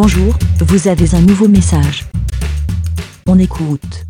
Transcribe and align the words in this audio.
Bonjour, 0.00 0.32
vous 0.60 0.86
avez 0.86 1.12
un 1.16 1.20
nouveau 1.22 1.48
message. 1.48 2.06
On 3.26 3.36
écoute. 3.36 4.06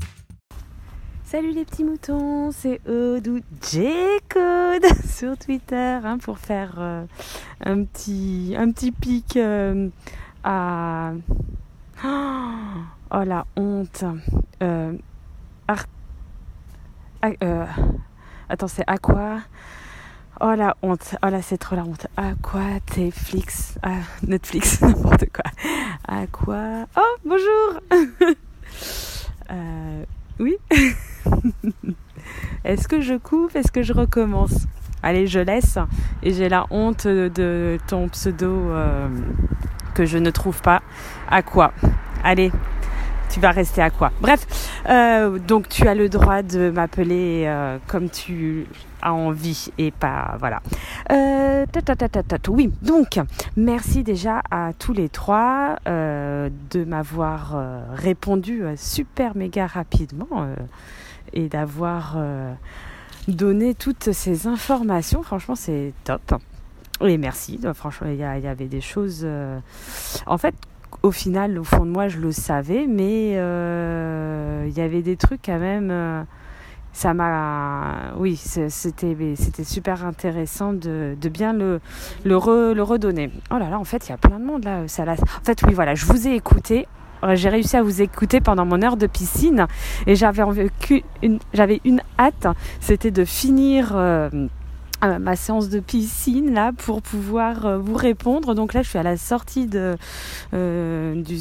Salut 1.25 1.53
les 1.53 1.65
petits 1.65 1.83
moutons, 1.83 2.53
c'est 2.53 2.87
Odou 2.87 3.41
J-Code 3.63 4.85
sur 5.09 5.39
Twitter 5.39 5.99
hein, 6.05 6.19
pour 6.19 6.39
faire 6.41 6.75
euh, 6.77 7.07
un 7.65 7.85
petit 7.87 8.93
pic 9.01 9.39
euh, 9.39 9.89
à 10.45 11.15
oh 12.05 13.25
la 13.25 13.47
honte 13.57 14.05
euh, 14.63 14.93
ah, 15.69 15.85
attends 18.51 18.69
c'est 18.69 18.85
à 18.87 18.99
quoi? 18.99 19.39
Oh 20.41 20.55
la 20.57 20.77
honte. 20.83 21.17
Oh 21.23 21.29
là 21.29 21.43
c'est 21.43 21.59
trop 21.59 21.77
la 21.77 21.83
honte. 21.83 22.07
À 22.17 22.33
quoi 22.43 22.63
Netflix 22.97 23.79
Netflix 24.27 24.81
n'importe 24.83 25.27
quoi. 25.33 25.51
À 26.07 26.27
quoi 26.27 26.87
oh 26.97 27.17
bonjour. 27.25 27.81
Euh, 29.51 30.05
oui. 30.39 30.57
Est-ce 32.65 32.87
que 32.87 33.01
je 33.01 33.15
coupe? 33.15 33.57
Est-ce 33.57 33.73
que 33.73 33.83
je 33.83 33.95
recommence? 33.95 34.67
Allez, 35.03 35.27
je 35.27 35.39
laisse. 35.39 35.79
Et 36.23 36.35
j'ai 36.35 36.51
la 36.51 36.67
honte 36.71 37.07
de 37.07 37.79
ton 37.87 38.09
pseudo 38.09 38.51
euh, 38.51 39.09
que 39.95 40.05
je 40.05 40.19
ne 40.19 40.31
trouve 40.31 40.61
pas. 40.61 40.83
À 41.31 41.43
quoi? 41.43 41.73
Allez, 42.23 42.53
tu 43.29 43.41
vas 43.41 43.51
rester 43.51 43.83
à 43.83 43.91
quoi 43.91 44.11
Bref, 44.21 44.47
euh, 44.89 45.39
donc 45.39 45.69
tu 45.69 45.87
as 45.87 45.95
le 45.95 46.09
droit 46.09 46.43
de 46.43 46.71
m'appeler 46.71 47.45
euh, 47.47 47.79
comme 47.87 48.09
tu 48.09 48.67
as 49.03 49.13
envie 49.13 49.69
et 49.79 49.91
pas 49.91 50.37
voilà. 50.39 50.61
Euh, 51.13 51.67
ta, 51.71 51.83
ta, 51.83 51.95
ta, 51.95 52.09
ta, 52.09 52.23
ta, 52.23 52.51
oui, 52.51 52.73
donc 52.83 53.21
merci 53.57 54.03
déjà 54.03 54.43
à 54.51 54.73
tous 54.79 54.93
les 54.93 55.09
trois 55.09 55.77
euh, 55.87 56.49
de 56.71 56.85
m'avoir 56.85 57.57
répondu 57.95 58.63
super 58.77 59.37
méga 59.37 59.67
rapidement 59.67 60.49
et 61.33 61.49
d'avoir 61.49 62.17
donné 63.29 63.75
toutes 63.75 64.13
ces 64.13 64.47
informations. 64.47 65.23
Franchement, 65.23 65.55
c'est 65.55 65.93
top. 66.05 66.35
Et 67.01 67.19
merci. 67.19 67.61
Franchement, 67.75 68.09
il 68.11 68.17
y, 68.17 68.25
avait 68.25 68.67
des 68.67 68.81
choses. 68.81 69.27
En 70.27 70.39
fait, 70.39 70.55
au 71.03 71.11
final, 71.11 71.59
au 71.59 71.65
fond 71.65 71.85
de 71.87 71.91
moi, 71.91 72.09
je 72.09 72.19
le 72.19 72.33
savais, 72.33 72.87
mais 72.89 73.35
euh, 73.37 74.65
il 74.69 74.77
y 74.77 74.81
avait 74.81 75.03
des 75.03 75.17
trucs 75.17 75.43
quand 75.45 75.59
même. 75.59 75.91
euh, 75.91 76.23
ça 76.93 77.15
m'a. 77.15 78.15
Oui, 78.19 78.37
c'était 78.37 79.65
super 79.65 80.05
intéressant 80.05 80.73
de, 80.73 81.17
bien 81.33 81.53
le, 81.53 81.81
le, 82.25 82.35
re- 82.37 82.73
le 82.73 82.83
redonner. 82.83 83.31
Oh 83.53 83.59
là 83.59 83.71
là, 83.71 83.79
en 83.79 83.85
fait, 83.85 84.07
il 84.09 84.11
y 84.11 84.15
a 84.15 84.17
plein 84.17 84.41
de 84.41 84.45
monde 84.45 84.65
là. 84.65 84.89
Ça. 84.89 85.05
En 85.05 85.45
fait, 85.45 85.61
oui, 85.67 85.75
voilà, 85.75 85.95
je 85.95 86.07
vous 86.07 86.27
ai 86.27 86.35
écouté. 86.35 86.89
Euh, 87.25 87.35
J'ai 87.37 87.49
réussi 87.49 87.77
à 87.77 87.83
vous 87.83 88.01
écouter 88.03 88.41
pendant 88.41 88.65
mon 88.65 88.81
heure 88.83 88.97
de 88.97 89.07
piscine 89.07 89.67
et 90.07 90.15
j'avais 90.15 91.81
une, 91.85 92.01
hâte, 92.19 92.47
c'était 92.81 93.11
de 93.11 93.25
finir 93.25 93.93
ma 95.01 95.37
séance 95.37 95.69
de 95.69 95.81
piscine 95.81 96.53
là 96.53 96.73
pour 96.77 97.03
pouvoir 97.03 97.67
euh, 97.67 97.79
vous 97.79 97.95
répondre. 97.95 98.55
Donc 98.55 98.75
là, 98.75 98.83
je 98.83 98.89
suis 98.89 98.99
à 98.99 99.03
la 99.03 99.17
sortie 99.17 99.67
de 99.67 99.97
euh, 100.55 101.15
du 101.15 101.39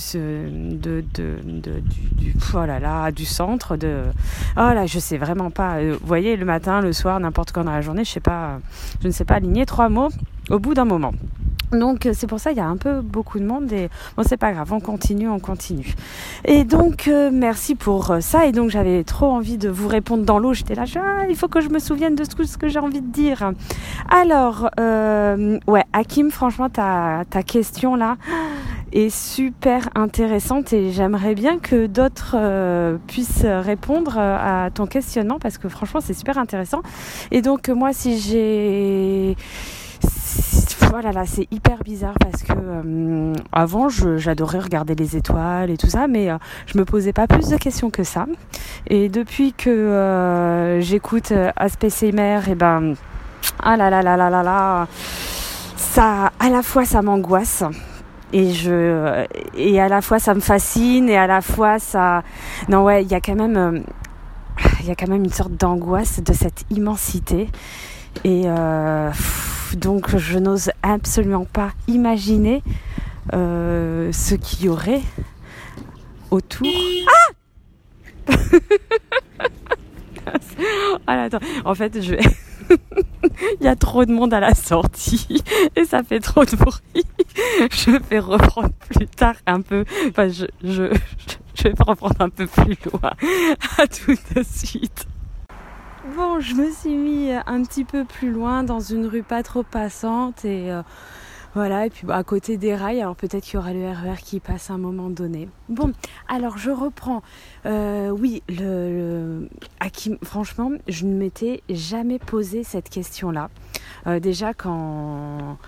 oh 2.54 2.66
là 2.66 3.12
du 3.12 3.26
centre 3.26 3.78
de 3.78 4.04
oh 4.56 4.60
là 4.60 4.86
je 4.86 5.00
sais 5.00 5.18
vraiment 5.18 5.50
pas. 5.50 5.78
Euh, 5.78 5.98
Vous 6.00 6.08
voyez 6.08 6.36
le 6.36 6.46
matin, 6.46 6.82
le 6.82 6.94
soir, 6.94 7.20
n'importe 7.20 7.52
quand 7.52 7.64
dans 7.64 7.72
la 7.72 7.82
journée, 7.82 8.04
je 8.04 8.12
sais 8.12 8.20
pas, 8.20 8.60
je 9.02 9.08
ne 9.08 9.12
sais 9.12 9.26
pas 9.26 9.36
aligner 9.36 9.66
trois 9.66 9.90
mots 9.90 10.10
au 10.50 10.60
bout 10.60 10.74
d'un 10.74 10.86
moment. 10.86 11.14
Donc 11.72 12.06
euh, 12.06 12.14
c'est 12.14 12.28
pour 12.28 12.40
ça 12.40 12.52
il 12.52 12.58
y 12.58 12.62
a 12.62 12.66
un 12.66 12.78
peu 12.78 13.02
beaucoup 13.02 13.40
de 13.40 13.46
monde 13.46 13.72
et 13.74 13.90
bon 14.16 14.24
c'est 14.26 14.38
pas 14.38 14.54
grave 14.54 14.72
on 14.72 14.80
continue 14.80 15.28
on 15.28 15.40
continue. 15.40 15.96
Et 16.46 16.64
donc 16.64 17.08
euh, 17.08 17.30
merci 17.32 17.76
pour 17.76 18.12
euh, 18.12 18.20
ça. 18.22 18.46
Et 18.46 18.52
donc 18.52 18.70
j'avais 18.70 19.04
trop 19.04 19.28
envie 19.28 19.58
de 19.58 19.70
vous 19.70 19.88
répondre 19.88 20.24
dans 20.24 20.40
l'eau. 20.40 20.54
J'étais 20.54 20.76
là 20.76 20.86
ah, 20.96 21.26
il 21.30 21.36
faut 21.36 21.48
que 21.48 21.60
je 21.60 21.70
me 21.70 21.80
souvienne 21.80 22.16
de 22.16 22.24
tout 22.24 22.46
ce 22.46 22.58
que 22.58 22.70
j'ai 22.70 22.80
envie 22.80 23.02
de 23.02 23.12
dire. 23.12 23.52
Alors 24.10 24.70
euh, 24.80 25.60
ouais 25.68 25.84
Hakim 25.94 26.32
franchement 26.32 26.70
ta 26.70 27.24
ta 27.30 27.44
question 27.44 27.96
là 27.96 28.16
est 28.94 29.10
super 29.10 29.90
intéressante 29.96 30.72
et 30.72 30.92
j'aimerais 30.92 31.36
bien 31.36 31.60
que 31.60 31.88
d'autres 31.88 32.36
euh, 32.36 32.98
puissent 33.08 33.46
répondre 33.46 34.18
à 34.18 34.70
ton 34.74 34.86
questionnement 34.86 35.40
parce 35.40 35.58
que 35.58 35.68
franchement 35.68 36.00
c'est 36.02 36.14
super 36.14 36.38
intéressant. 36.38 36.82
Et 37.32 37.42
donc 37.42 37.68
moi 37.68 37.92
si 37.92 38.18
j'ai 38.20 39.36
voilà 40.90 41.12
là 41.12 41.26
c'est 41.26 41.48
hyper 41.52 41.84
bizarre 41.84 42.16
parce 42.20 42.44
que 42.44 42.54
euh, 42.54 43.34
avant 43.52 43.90
j'adorais 43.90 44.60
regarder 44.60 44.96
les 44.96 45.18
étoiles 45.18 45.70
et 45.70 45.78
tout 45.78 45.88
ça 45.88 46.08
mais 46.08 46.30
euh, 46.30 46.38
je 46.66 46.78
me 46.78 46.86
posais 46.86 47.14
pas 47.14 47.28
plus 47.28 47.50
de 47.50 47.58
questions 47.58 47.90
que 47.90 48.04
ça. 48.04 48.26
Et 48.88 49.10
depuis 49.10 49.54
que 49.54 49.70
euh, 49.70 50.82
j'écoute 50.82 51.34
Aspect 51.56 51.90
et 52.02 52.56
ben 52.56 52.94
ah 53.62 53.78
là 53.78 53.90
là 53.90 54.02
là 54.02 54.18
là 54.18 54.30
là 54.30 54.44
là 54.44 54.88
ça 55.76 56.32
à 56.40 56.50
la 56.50 56.64
fois 56.64 56.86
ça 56.86 57.02
m'angoisse 57.02 57.64
et 58.34 58.52
je 58.52 59.26
et 59.56 59.80
à 59.82 59.88
la 59.90 60.02
fois 60.02 60.20
ça 60.20 60.34
me 60.34 60.40
fascine 60.40 61.10
et 61.10 61.18
à 61.18 61.28
la 61.28 61.42
fois 61.42 61.80
ça 61.80 62.24
non 62.70 62.84
ouais 62.84 63.04
il 63.04 63.12
y 63.12 63.16
a 63.16 63.22
quand 63.22 63.36
même 63.36 63.84
il 64.82 64.88
y 64.88 64.92
a 64.92 64.96
quand 64.96 65.08
même 65.08 65.24
une 65.24 65.32
sorte 65.32 65.54
d'angoisse 65.54 66.22
de 66.22 66.34
cette 66.34 66.64
immensité. 66.70 67.50
Et 68.24 68.46
donc 69.76 70.16
je 70.18 70.40
n'ose 70.40 70.72
absolument 70.84 71.46
pas 71.46 71.72
imaginer 71.88 72.64
euh, 73.34 74.12
ce 74.12 74.36
qu'il 74.36 74.66
y 74.66 74.70
aurait 74.70 75.02
autour. 76.32 76.68
Ah 77.08 78.34
Ah 81.08 81.30
en 81.64 81.76
fait, 81.76 82.02
je. 82.02 82.16
Il 83.62 83.64
y 83.64 83.68
a 83.68 83.76
trop 83.76 84.04
de 84.04 84.12
monde 84.12 84.34
à 84.34 84.40
la 84.40 84.54
sortie 84.54 85.44
et 85.76 85.86
ça 85.86 86.04
fait 86.04 86.20
trop 86.20 86.44
de 86.44 86.56
bruit. 86.56 87.06
Je 87.72 87.92
vais 88.10 88.20
reprendre 88.20 88.74
plus 88.90 89.08
tard 89.08 89.36
un 89.46 89.62
peu. 89.62 89.86
Enfin, 90.10 90.28
je, 90.28 90.46
je, 90.64 90.92
je 91.56 91.64
vais 91.64 91.74
reprendre 91.80 92.16
un 92.20 92.30
peu 92.30 92.46
plus 92.48 92.78
loin. 92.92 93.14
À 93.78 93.88
tout 93.88 94.16
de 94.36 94.44
suite. 94.44 95.08
Bon, 96.18 96.40
je 96.40 96.56
me 96.56 96.72
suis 96.72 96.96
mis 96.96 97.30
un 97.32 97.62
petit 97.62 97.84
peu 97.84 98.04
plus 98.04 98.32
loin 98.32 98.64
dans 98.64 98.80
une 98.80 99.06
rue 99.06 99.22
pas 99.22 99.44
trop 99.44 99.62
passante 99.62 100.46
et 100.46 100.72
euh, 100.72 100.82
voilà, 101.54 101.86
et 101.86 101.92
puis 101.92 102.08
bah, 102.08 102.16
à 102.16 102.24
côté 102.24 102.58
des 102.58 102.74
rails, 102.74 103.00
alors 103.02 103.16
peut-être 103.16 103.44
qu'il 103.44 103.54
y 103.54 103.58
aura 103.58 103.72
le 103.72 103.88
RER 103.88 104.20
qui 104.24 104.40
passe 104.40 104.72
à 104.72 104.74
un 104.74 104.80
moment 104.80 105.12
donné. 105.12 105.48
Bon, 105.70 105.94
alors 106.28 106.58
je 106.58 106.72
reprends. 106.72 107.22
Euh, 107.68 108.10
oui, 108.10 108.42
le, 108.50 108.56
le- 109.44 109.50
Hakim, 109.80 110.18
franchement, 110.24 110.72
je 110.88 111.06
ne 111.06 111.14
m'étais 111.14 111.62
jamais 111.70 112.18
posé 112.18 112.64
cette 112.64 112.90
question-là. 112.90 113.52
Euh, 114.08 114.20
déjà 114.20 114.56
quand 114.56 115.60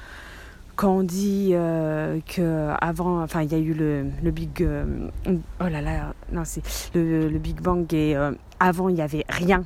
quand 0.75 0.95
on 0.95 1.03
dit 1.03 1.51
euh, 1.53 2.21
que 2.25 2.71
avant, 2.81 3.21
enfin 3.21 3.43
il 3.43 3.51
y 3.51 3.55
a 3.55 3.59
eu 3.59 3.75
le, 3.75 4.31
big, 4.31 4.63
euh, 4.63 5.09
oh 5.27 5.67
là 5.69 5.81
là, 5.81 6.15
non 6.31 6.41
c'est 6.43 6.63
le, 6.95 7.37
Big 7.37 7.61
Bang 7.61 7.93
et 7.93 8.15
euh, 8.15 8.31
avant 8.59 8.89
il 8.89 8.95
y 8.95 9.01
avait 9.03 9.25
rien 9.29 9.63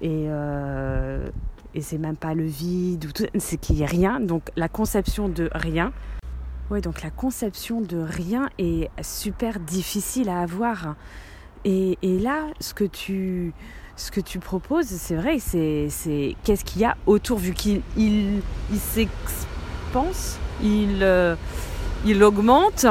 et 0.00 0.26
euh, 0.28 1.28
et 1.74 1.80
c'est 1.80 1.98
même 1.98 2.16
pas 2.16 2.34
le 2.34 2.44
vide 2.44 3.06
c'est 3.38 3.58
qu'il 3.58 3.76
y 3.76 3.84
a 3.84 3.86
rien. 3.86 4.20
Donc 4.20 4.50
la 4.56 4.68
conception 4.68 5.28
de 5.28 5.50
rien. 5.54 5.92
Oui, 6.70 6.80
donc 6.80 7.02
la 7.02 7.10
conception 7.10 7.80
de 7.80 7.98
rien 7.98 8.48
est 8.58 8.90
super 9.00 9.60
difficile 9.60 10.28
à 10.28 10.40
avoir. 10.40 10.96
Et, 11.64 11.96
et 12.02 12.18
là, 12.18 12.46
ce 12.60 12.74
que 12.74 12.84
tu, 12.84 13.52
ce 13.94 14.10
que 14.10 14.20
tu 14.20 14.40
proposes, 14.40 14.86
c'est 14.86 15.14
vrai, 15.14 15.38
c'est, 15.38 15.88
qu'est-ce 16.42 16.64
qu'il 16.64 16.82
y 16.82 16.84
a 16.84 16.96
autour, 17.06 17.38
vu 17.38 17.52
qu'il 17.52 17.82
il, 17.96 18.40
il 18.72 18.80
il, 20.62 20.98
euh, 21.02 21.36
il 22.04 22.22
augmente. 22.22 22.86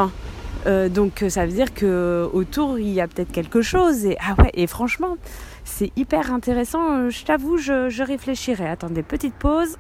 euh, 0.66 0.90
donc 0.90 1.24
ça 1.30 1.46
veut 1.46 1.52
dire 1.52 1.74
que 1.74 2.30
autour 2.34 2.80
il 2.80 2.90
y 2.90 3.02
a 3.02 3.08
peut-être 3.08 3.32
quelque 3.32 3.62
chose. 3.62 4.08
Ah 4.20 4.36
ouais, 4.42 4.52
et 4.54 4.68
franchement, 4.68 5.18
c'est 5.66 5.92
hyper 5.98 6.32
intéressant. 6.32 6.94
Euh, 6.94 7.10
Je 7.10 7.26
t'avoue, 7.26 7.58
je, 7.58 7.90
je 7.90 8.04
réfléchirai. 8.04 8.70
Attendez, 8.70 9.04
petite 9.04 9.36
pause. 9.36 9.78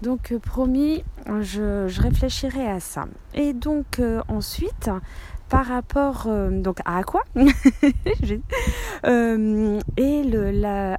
Donc 0.00 0.32
euh, 0.32 0.38
promis, 0.38 1.04
je, 1.26 1.86
réfléchirai 2.00 2.66
à 2.66 2.80
ça. 2.80 3.04
Et 3.34 3.52
donc 3.52 3.98
euh, 3.98 4.22
ensuite, 4.28 4.90
par 5.48 5.66
rapport 5.66 6.26
donc 6.50 6.78
à 6.84 7.02
quoi 7.02 7.22
et 7.36 7.42
le, 9.04 10.50
la, 10.50 10.96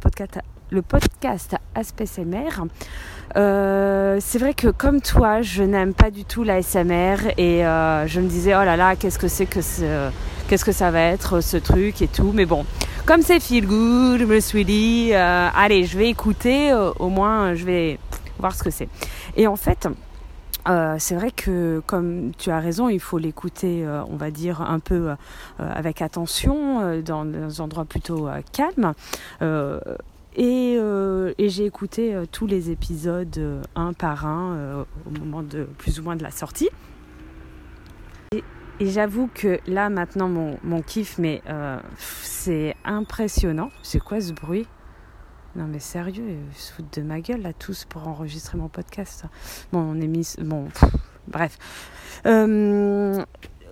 podcast 0.00 0.38
le 0.70 0.82
podcast 0.82 1.56
Aspect 1.74 2.06
c'est 2.06 2.24
vrai 4.38 4.54
que 4.54 4.68
comme 4.68 5.00
toi, 5.00 5.42
je 5.42 5.62
n'aime 5.62 5.94
pas 5.94 6.10
du 6.10 6.24
tout 6.24 6.44
la 6.44 6.62
SMR 6.62 7.16
et 7.36 7.60
je 7.62 8.20
me 8.20 8.28
disais 8.28 8.54
oh 8.54 8.64
là 8.64 8.76
là, 8.76 8.96
qu'est-ce 8.96 9.18
que 9.18 9.28
c'est 9.28 9.46
que 9.46 9.62
ce, 9.62 10.10
qu'est-ce 10.48 10.64
que 10.64 10.72
ça 10.72 10.90
va 10.90 11.00
être 11.00 11.40
ce 11.40 11.56
truc 11.56 12.02
et 12.02 12.08
tout. 12.08 12.32
Mais 12.32 12.46
bon, 12.46 12.64
comme 13.08 13.22
c'est 13.22 13.40
feel 13.40 13.66
good, 13.66 14.20
je 14.20 14.24
me 14.26 14.38
suis 14.38 14.66
dit 14.66 15.12
euh, 15.14 15.48
allez, 15.54 15.84
je 15.84 15.96
vais 15.96 16.10
écouter, 16.10 16.70
euh, 16.70 16.92
au 16.98 17.08
moins 17.08 17.54
je 17.54 17.64
vais 17.64 17.98
voir 18.38 18.54
ce 18.54 18.62
que 18.62 18.68
c'est. 18.68 18.90
Et 19.34 19.46
en 19.46 19.56
fait, 19.56 19.88
euh, 20.68 20.96
c'est 20.98 21.14
vrai 21.14 21.30
que, 21.30 21.80
comme 21.86 22.32
tu 22.36 22.50
as 22.50 22.60
raison, 22.60 22.90
il 22.90 23.00
faut 23.00 23.16
l'écouter, 23.16 23.86
on 24.10 24.16
va 24.16 24.30
dire, 24.30 24.60
un 24.60 24.78
peu 24.78 25.14
avec 25.58 26.02
attention, 26.02 27.00
dans 27.00 27.24
des 27.24 27.62
endroits 27.62 27.86
plutôt 27.86 28.28
calmes. 28.52 28.92
et, 30.36 30.74
et 30.74 31.48
j'ai 31.48 31.64
écouté 31.64 32.14
tous 32.30 32.46
les 32.46 32.70
épisodes 32.70 33.40
un 33.74 33.94
par 33.94 34.26
un 34.26 34.84
au 35.06 35.18
moment 35.18 35.42
de 35.42 35.66
plus 35.78 35.98
ou 35.98 36.02
moins 36.02 36.16
de 36.16 36.22
la 36.22 36.30
sortie. 36.30 36.68
Et, 38.80 38.90
j'avoue 38.90 39.28
que 39.32 39.58
là 39.66 39.90
maintenant 39.90 40.28
mon, 40.28 40.58
mon 40.62 40.82
kiff, 40.82 41.18
mais 41.18 41.42
c'est 41.98 42.74
impressionnant. 42.84 43.70
C'est 43.82 44.00
quoi 44.00 44.20
ce 44.20 44.32
bruit? 44.32 44.66
Non 45.56 45.66
mais 45.66 45.80
sérieux, 45.80 46.36
ils 46.50 46.56
se 46.56 46.72
foutent 46.72 46.98
de 46.98 47.02
ma 47.02 47.20
gueule 47.20 47.42
là 47.42 47.52
tous 47.52 47.84
pour 47.84 48.06
enregistrer 48.06 48.58
mon 48.58 48.68
podcast. 48.68 49.24
Bon, 49.72 49.80
on 49.80 50.00
est 50.00 50.06
mis... 50.06 50.34
Bon, 50.40 50.68
bref. 51.26 51.58
Euh, 52.26 53.24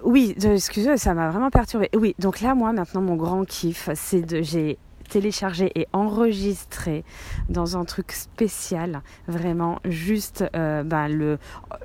oui, 0.03 0.35
excusez, 0.43 0.97
ça 0.97 1.15
m'a 1.15 1.31
vraiment 1.31 1.51
perturbé. 1.51 1.89
Oui, 1.95 2.15
donc 2.19 2.41
là, 2.41 2.55
moi, 2.55 2.73
maintenant, 2.73 3.03
mon 3.03 3.17
grand 3.17 3.45
kiff, 3.45 3.89
c'est 3.95 4.23
de... 4.23 4.43
J'ai 4.43 4.79
téléchargé 5.09 5.71
et 5.75 5.87
enregistré 5.93 7.05
dans 7.49 7.77
un 7.77 7.85
truc 7.85 8.13
spécial, 8.13 9.03
vraiment 9.29 9.79
juste 9.85 10.45
euh, 10.55 10.83
ben, 10.83 11.09
le 11.09 11.39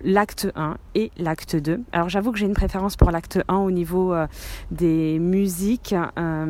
l'acte 0.03 0.51
1 0.55 0.77
et 0.95 1.11
l'acte 1.17 1.55
2. 1.55 1.81
Alors 1.91 2.09
j'avoue 2.09 2.31
que 2.31 2.37
j'ai 2.37 2.45
une 2.45 2.53
préférence 2.53 2.95
pour 2.95 3.11
l'acte 3.11 3.39
1 3.47 3.57
au 3.57 3.71
niveau 3.71 4.13
euh, 4.13 4.27
des 4.71 5.19
musiques 5.19 5.95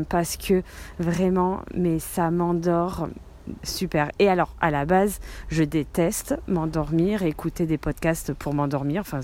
parce 0.09 0.38
que 0.38 0.63
vraiment 1.00 1.62
mais 1.73 2.00
ça 2.00 2.31
m'endort 2.31 3.07
super. 3.63 4.12
Et 4.19 4.29
alors, 4.29 4.56
à 4.62 4.71
la 4.71 4.85
base, 4.85 5.19
je 5.50 5.63
déteste 5.63 6.35
m'endormir, 6.47 7.23
écouter 7.23 7.65
des 7.65 7.77
podcasts 7.77 8.33
pour 8.33 8.53
m'endormir. 8.53 9.01
Enfin, 9.01 9.21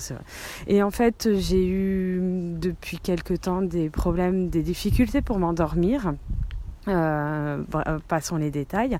et 0.66 0.82
en 0.82 0.90
fait, 0.90 1.28
j'ai 1.36 1.66
eu 1.66 2.20
depuis 2.58 2.98
quelque 2.98 3.34
temps 3.34 3.62
des 3.62 3.90
problèmes, 3.90 4.48
des 4.48 4.62
difficultés 4.62 5.22
pour 5.22 5.38
m'endormir. 5.38 6.14
Euh, 6.88 7.62
euh, 7.74 7.98
passons 8.08 8.36
les 8.36 8.50
détails. 8.50 8.98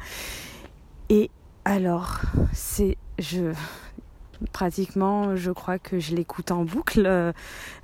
Et 1.08 1.30
alors, 1.64 2.20
c'est 2.52 2.96
je 3.18 3.52
pratiquement, 4.52 5.34
je 5.36 5.50
crois 5.50 5.78
que 5.78 5.98
je 5.98 6.14
l'écoute 6.14 6.50
en 6.50 6.64
boucle. 6.64 7.32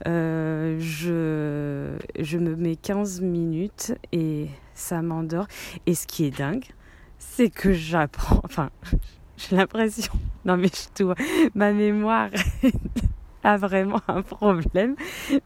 Euh, 0.06 0.76
je, 0.78 1.96
je 2.22 2.38
me 2.38 2.54
mets 2.54 2.76
15 2.76 3.20
minutes 3.20 3.94
et 4.12 4.48
ça 4.74 5.02
m'endort. 5.02 5.46
Et 5.86 5.94
ce 5.94 6.06
qui 6.06 6.24
est 6.24 6.36
dingue, 6.36 6.64
c'est 7.18 7.50
que 7.50 7.72
j'apprends. 7.72 8.40
Enfin, 8.44 8.70
j'ai 9.36 9.56
l'impression. 9.56 10.12
Non, 10.44 10.56
mais 10.56 10.68
je 10.68 11.02
dois. 11.02 11.14
Ma 11.54 11.72
mémoire 11.72 12.30
a 13.44 13.56
vraiment 13.56 14.00
un 14.08 14.22
problème, 14.22 14.96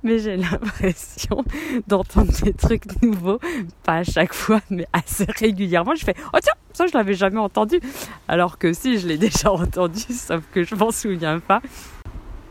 mais 0.03 0.19
j'ai 0.19 0.37
l'impression 0.37 1.45
d'entendre 1.87 2.33
des 2.43 2.55
trucs 2.55 3.03
nouveaux, 3.03 3.41
pas 3.83 3.97
à 3.97 4.05
chaque 4.05 4.33
fois, 4.33 4.61
mais 4.71 4.87
assez 4.93 5.27
régulièrement. 5.37 5.95
Je 5.95 6.05
fais 6.05 6.15
Oh 6.33 6.39
tiens, 6.41 6.55
ça 6.73 6.87
je 6.87 6.97
l'avais 6.97 7.15
jamais 7.15 7.41
entendu. 7.41 7.81
Alors 8.29 8.57
que 8.59 8.73
si, 8.73 8.99
je 8.99 9.09
l'ai 9.09 9.19
déjà 9.19 9.53
entendu, 9.53 10.01
sauf 10.11 10.43
que 10.53 10.63
je 10.63 10.75
m'en 10.75 10.91
souviens 10.91 11.41
pas. 11.41 11.61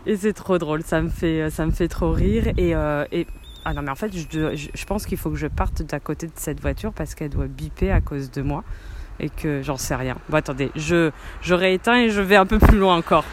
Et 0.06 0.16
c'est 0.16 0.32
trop 0.32 0.58
drôle, 0.58 0.82
ça 0.84 1.02
me 1.02 1.08
fait, 1.08 1.50
ça 1.50 1.66
me 1.66 1.70
fait 1.70 1.88
trop 1.88 2.12
rire. 2.12 2.48
Et, 2.56 2.74
euh, 2.74 3.04
et 3.10 3.26
ah 3.64 3.74
non, 3.74 3.82
mais 3.82 3.90
en 3.90 3.96
fait, 3.96 4.10
je, 4.14 4.84
pense 4.86 5.04
qu'il 5.04 5.18
faut 5.18 5.30
que 5.30 5.36
je 5.36 5.46
parte 5.46 5.82
d'à 5.82 6.00
côté 6.00 6.26
de 6.26 6.32
cette 6.36 6.60
voiture 6.60 6.92
parce 6.92 7.14
qu'elle 7.14 7.30
doit 7.30 7.46
biper 7.46 7.90
à 7.90 8.00
cause 8.00 8.30
de 8.30 8.42
moi 8.42 8.64
et 9.20 9.28
que 9.28 9.62
j'en 9.62 9.76
sais 9.76 9.94
rien. 9.94 10.16
Bon, 10.28 10.36
attendez, 10.38 10.70
je, 10.76 11.10
je 11.42 11.54
rééteins 11.54 11.96
et 11.96 12.10
je 12.10 12.20
vais 12.20 12.36
un 12.36 12.46
peu 12.46 12.58
plus 12.58 12.78
loin 12.78 12.96
encore. 12.96 13.24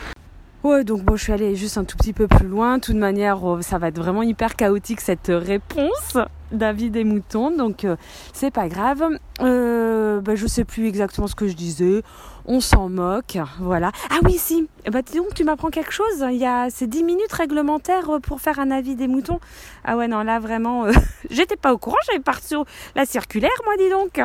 Ouais, 0.66 0.84
donc 0.84 1.04
bon, 1.04 1.16
je 1.16 1.22
suis 1.22 1.32
allée 1.32 1.56
juste 1.56 1.78
un 1.78 1.84
tout 1.84 1.96
petit 1.96 2.12
peu 2.12 2.28
plus 2.28 2.48
loin. 2.48 2.80
De 2.80 2.82
toute 2.82 2.96
manière, 2.96 3.44
oh, 3.44 3.62
ça 3.62 3.78
va 3.78 3.90
être 3.90 4.00
vraiment 4.00 4.24
hyper 4.24 4.56
chaotique 4.56 5.00
cette 5.00 5.28
réponse 5.28 6.18
d'avis 6.52 6.90
des 6.90 7.04
moutons, 7.04 7.56
donc 7.56 7.86
euh, 7.86 7.96
c'est 8.34 8.50
pas 8.50 8.68
grave. 8.68 9.04
Euh, 9.42 10.22
bah, 10.22 10.34
je 10.34 10.48
sais 10.48 10.64
plus 10.64 10.88
exactement 10.88 11.28
ce 11.28 11.36
que 11.36 11.48
je 11.48 11.54
disais. 11.54 12.02
On 12.48 12.62
s'en 12.62 12.90
moque, 12.90 13.38
voilà. 13.60 13.92
Ah 14.10 14.18
oui, 14.24 14.40
si. 14.40 14.68
Bah 14.92 15.04
donc 15.04 15.36
tu 15.36 15.44
m'apprends 15.44 15.70
quelque 15.70 15.92
chose. 15.92 16.26
Il 16.32 16.38
y 16.38 16.48
a 16.48 16.72
ces 16.72 16.88
10 16.88 17.04
minutes 17.04 17.32
réglementaires 17.32 18.10
pour 18.24 18.42
faire 18.42 18.58
un 18.58 18.72
avis 18.72 18.96
des 18.96 19.08
moutons. 19.08 19.40
Ah 19.84 19.96
ouais, 19.98 20.08
non, 20.08 20.24
là 20.24 20.40
vraiment, 20.40 20.86
euh, 20.86 20.94
j'étais 21.30 21.58
pas 21.58 21.74
au 21.74 21.78
courant. 21.78 21.98
J'avais 22.08 22.24
parti 22.24 22.48
sur 22.48 22.66
la 22.96 23.06
circulaire, 23.06 23.52
moi, 23.66 23.76
dis 23.78 23.92
donc. 23.92 24.20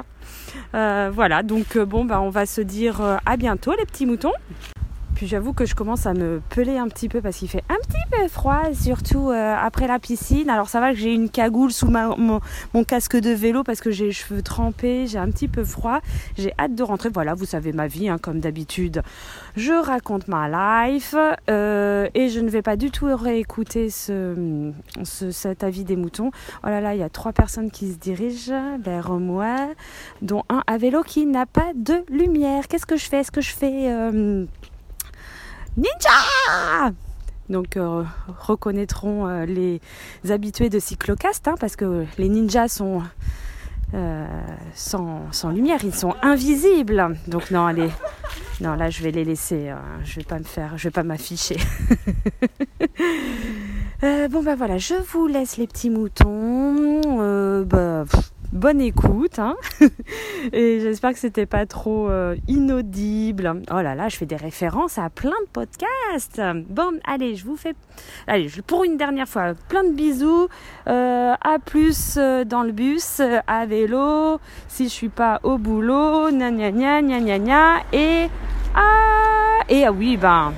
Euh, 0.75 1.11
voilà, 1.13 1.43
donc 1.43 1.77
bon, 1.77 2.07
bah 2.07 2.23
on 2.23 2.31
va 2.31 2.47
se 2.47 2.63
dire 2.63 3.21
à 3.27 3.37
bientôt, 3.37 3.75
les 3.79 3.85
petits 3.85 4.07
moutons. 4.07 4.33
Puis 5.21 5.27
j'avoue 5.27 5.53
que 5.53 5.67
je 5.67 5.75
commence 5.75 6.07
à 6.07 6.15
me 6.15 6.41
peler 6.49 6.79
un 6.79 6.89
petit 6.89 7.11
peu 7.11 7.21
parce 7.21 7.37
qu'il 7.37 7.49
fait 7.51 7.63
un 7.69 7.77
petit 7.77 8.03
peu 8.11 8.27
froid, 8.27 8.63
surtout 8.73 9.29
euh, 9.29 9.55
après 9.55 9.87
la 9.87 9.99
piscine. 9.99 10.49
Alors 10.49 10.71
ça 10.71 10.81
va 10.81 10.95
que 10.95 10.99
j'ai 10.99 11.13
une 11.13 11.29
cagoule 11.29 11.73
sous 11.73 11.91
mon, 11.91 12.41
casque 12.85 13.19
de 13.21 13.29
vélo 13.29 13.63
parce 13.63 13.83
que 13.83 13.91
j'ai 13.91 14.07
les 14.07 14.13
cheveux 14.13 14.41
trempés, 14.41 15.07
j'ai 15.07 15.19
un 15.19 15.31
petit 15.31 15.47
peu 15.47 15.63
froid. 15.63 16.01
J'ai 16.39 16.55
hâte 16.59 16.75
de 16.75 16.83
rentrer. 16.83 17.11
Voilà, 17.13 17.35
vous 17.35 17.45
savez 17.45 17.75
ma 17.75 17.87
vie, 17.87 18.09
hein, 18.09 18.17
comme 18.17 18.41
d'habitude. 18.41 19.03
Je 19.57 19.75
raconte 19.75 20.27
ma 20.27 20.89
life 20.89 21.15
euh, 21.51 22.09
et 22.15 22.31
je 22.31 22.41
ne 22.41 22.49
vais 22.49 22.63
pas 22.63 22.77
du 22.77 22.91
tout 22.91 23.15
réécouter 23.15 23.91
ce, 23.91 24.73
cet 25.05 25.63
avis 25.63 25.85
des 25.85 25.97
moutons. 25.97 26.31
Oh 26.65 26.69
là 26.69 26.81
là, 26.81 26.95
il 26.95 27.01
y 27.01 27.05
a 27.05 27.11
trois 27.11 27.35
personnes 27.35 27.71
qui 27.71 27.93
se 27.93 27.99
dirigent 27.99 28.79
vers 28.79 29.11
moi, 29.11 29.69
dont 30.23 30.45
un 30.49 30.63
à 30.67 30.79
vélo 30.79 31.03
qui 31.03 31.27
n'a 31.27 31.45
pas 31.45 31.73
de 31.75 32.07
lumière. 32.09 32.69
Qu'est-ce 32.69 32.87
que 32.87 32.97
je 32.97 33.05
fais? 33.05 33.19
Est-ce 33.19 33.31
que 33.31 33.43
je 33.43 33.53
fais... 33.53 33.93
Euh, 33.93 34.47
Ninja 35.77 36.93
donc 37.51 37.77
euh, 37.77 38.05
reconnaîtront 38.39 39.27
euh, 39.27 39.45
les 39.45 39.81
habitués 40.31 40.71
de 40.71 40.79
cyclocast 40.79 41.49
hein, 41.49 41.57
parce 41.61 41.77
que 41.77 42.07
les 42.17 42.29
ninjas 42.29 42.69
sont 42.69 43.03
euh, 43.93 44.27
sans, 44.75 45.29
lumière, 45.53 45.81
ils 45.83 45.95
sont 45.95 46.15
invisibles. 46.23 47.17
Donc 47.27 47.51
non, 47.51 47.67
allez, 47.67 47.91
non 48.61 48.75
là 48.75 48.89
je 48.89 49.03
vais 49.03 49.11
les 49.11 49.25
laisser, 49.25 49.73
je 50.05 50.17
vais 50.17 50.25
pas 50.25 50.39
me 50.39 50.45
faire, 50.45 50.79
je 50.79 50.85
vais 50.85 50.93
pas 50.93 51.03
m'afficher. 51.03 51.57
bon 54.01 54.43
bah 54.45 54.55
voilà, 54.55 54.79
je 54.79 54.95
vous 54.95 55.27
laisse 55.27 55.57
les 55.57 55.67
petits 55.67 55.91
moutons. 55.91 57.65
bah, 57.65 58.05
bonne 58.53 58.81
écoute. 58.81 59.39
Hein 59.39 59.57
et 60.53 60.81
j'espère 60.81 61.13
que 61.13 61.19
c'était 61.19 61.47
pas 61.47 61.67
trop 61.67 62.09
euh, 62.09 62.37
inaudible. 62.49 63.63
Oh 63.71 63.81
là 63.81 63.95
là, 63.95 64.09
je 64.09 64.17
fais 64.17 64.27
des 64.27 64.37
références 64.37 64.99
à 64.99 65.11
plein 65.11 65.31
de 65.31 65.49
podcasts. 65.53 66.41
Bon, 66.69 66.99
allez, 67.05 67.37
je 67.37 67.45
vous 67.45 67.57
fais. 67.57 67.75
Allez, 68.27 68.49
pour 68.67 68.85
une 68.85 68.97
dernière 68.97 69.29
fois, 69.29 69.55
plein 69.69 69.85
de 69.85 69.93
bisous. 69.93 70.49
Euh, 70.89 71.35
à 71.41 71.59
plus 71.59 72.17
euh, 72.17 72.45
dans 72.45 72.63
le 72.63 72.73
bus, 72.73 73.21
à 73.47 73.67
vélo, 73.67 74.41
si 74.69 74.85
je 74.85 74.91
suis 74.91 75.09
pas 75.09 75.41
au 75.43 75.59
boulot, 75.59 76.31
gna 76.31 76.51
gna 76.51 76.71
gna 76.71 77.03
gna 77.03 77.21
gna 77.21 77.39
gna. 77.39 77.77
Et. 77.93 78.29
Ah 78.75 79.63
Et 79.69 79.85
ah 79.85 79.93
oui, 79.93 80.17
ben. 80.17 80.53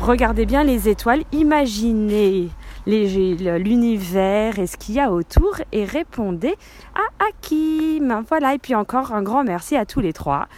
Regardez 0.00 0.46
bien 0.46 0.64
les 0.64 0.88
étoiles, 0.88 1.24
imaginez 1.30 2.48
l'univers 2.90 4.58
et 4.58 4.66
ce 4.66 4.76
qu'il 4.76 4.96
y 4.96 5.00
a 5.00 5.10
autour 5.10 5.56
et 5.72 5.84
répondez 5.84 6.54
à 6.94 7.26
Hakim. 7.26 8.24
Voilà, 8.28 8.54
et 8.54 8.58
puis 8.58 8.74
encore 8.74 9.12
un 9.12 9.22
grand 9.22 9.44
merci 9.44 9.76
à 9.76 9.86
tous 9.86 10.00
les 10.00 10.12
trois. 10.12 10.48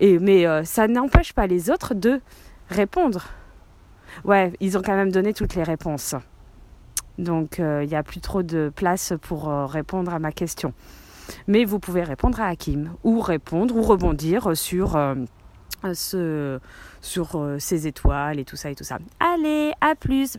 Mais 0.00 0.46
euh, 0.46 0.64
ça 0.64 0.86
n'empêche 0.88 1.32
pas 1.32 1.46
les 1.46 1.70
autres 1.70 1.94
de 1.94 2.20
répondre. 2.68 3.26
Ouais, 4.24 4.52
ils 4.60 4.76
ont 4.76 4.82
quand 4.82 4.96
même 4.96 5.10
donné 5.10 5.32
toutes 5.32 5.54
les 5.54 5.62
réponses. 5.62 6.14
Donc 7.18 7.58
euh, 7.58 7.82
il 7.82 7.88
n'y 7.88 7.96
a 7.96 8.02
plus 8.02 8.20
trop 8.20 8.42
de 8.42 8.70
place 8.74 9.12
pour 9.22 9.48
euh, 9.48 9.66
répondre 9.66 10.12
à 10.12 10.18
ma 10.18 10.32
question. 10.32 10.72
Mais 11.46 11.64
vous 11.64 11.78
pouvez 11.78 12.02
répondre 12.02 12.40
à 12.40 12.46
Hakim 12.46 12.92
ou 13.04 13.20
répondre 13.20 13.76
ou 13.76 13.82
rebondir 13.82 14.56
sur, 14.56 14.98
ce, 15.92 16.58
sur 17.02 17.56
ces 17.58 17.86
étoiles 17.86 18.38
et 18.38 18.46
tout 18.46 18.56
ça 18.56 18.70
et 18.70 18.74
tout 18.74 18.84
ça. 18.84 18.98
Allez, 19.20 19.72
à 19.82 19.94
plus. 19.94 20.38